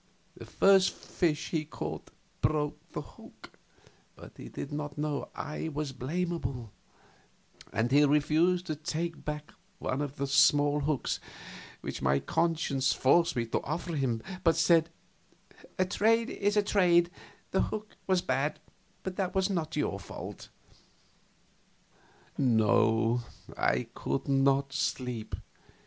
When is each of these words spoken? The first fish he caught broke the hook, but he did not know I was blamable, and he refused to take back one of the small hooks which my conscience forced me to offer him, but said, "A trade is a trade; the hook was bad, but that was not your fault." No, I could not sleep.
The 0.35 0.45
first 0.47 0.89
fish 0.95 1.49
he 1.51 1.63
caught 1.63 2.09
broke 2.41 2.91
the 2.91 3.03
hook, 3.03 3.51
but 4.15 4.31
he 4.35 4.49
did 4.49 4.71
not 4.71 4.97
know 4.97 5.29
I 5.35 5.69
was 5.69 5.91
blamable, 5.93 6.71
and 7.71 7.91
he 7.91 8.03
refused 8.05 8.65
to 8.65 8.75
take 8.75 9.23
back 9.23 9.53
one 9.77 10.01
of 10.01 10.15
the 10.15 10.25
small 10.25 10.79
hooks 10.79 11.19
which 11.81 12.01
my 12.01 12.17
conscience 12.17 12.93
forced 12.93 13.35
me 13.35 13.45
to 13.45 13.61
offer 13.61 13.95
him, 13.95 14.23
but 14.43 14.55
said, 14.55 14.89
"A 15.77 15.85
trade 15.85 16.31
is 16.31 16.57
a 16.57 16.63
trade; 16.63 17.11
the 17.51 17.61
hook 17.61 17.95
was 18.07 18.23
bad, 18.23 18.59
but 19.03 19.17
that 19.17 19.35
was 19.35 19.51
not 19.51 19.75
your 19.75 19.99
fault." 19.99 20.49
No, 22.39 23.21
I 23.55 23.83
could 23.93 24.27
not 24.27 24.73
sleep. 24.73 25.35